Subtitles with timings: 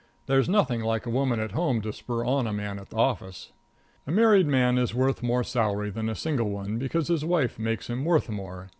[0.25, 3.51] There's nothing like a woman at home to spur on a man at the office.
[4.07, 7.87] A married man is worth more salary than a single one, because his wife makes
[7.87, 8.69] him worth more.